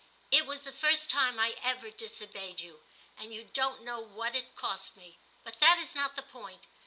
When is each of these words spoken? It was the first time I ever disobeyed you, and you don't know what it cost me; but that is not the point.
It 0.31 0.47
was 0.47 0.63
the 0.63 0.71
first 0.71 1.11
time 1.11 1.37
I 1.37 1.55
ever 1.61 1.91
disobeyed 1.91 2.59
you, 2.59 2.81
and 3.19 3.31
you 3.35 3.43
don't 3.43 3.83
know 3.83 3.99
what 3.99 4.35
it 4.35 4.55
cost 4.55 4.97
me; 4.97 5.19
but 5.43 5.59
that 5.59 5.77
is 5.77 5.93
not 5.93 6.15
the 6.15 6.23
point. 6.23 6.65